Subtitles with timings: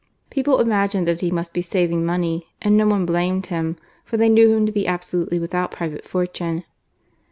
[0.31, 4.29] People imagined that he most be saving money, and no one blamed him> for they
[4.29, 6.63] knew him' to be absolutely withoat private forttme.